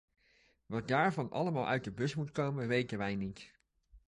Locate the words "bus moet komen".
1.91-2.67